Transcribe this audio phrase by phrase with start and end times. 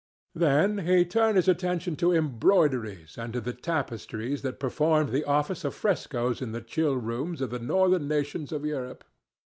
[0.33, 5.63] Then he turned his attention to embroideries and to the tapestries that performed the office
[5.63, 9.03] of frescoes in the chill rooms of the northern nations of Europe.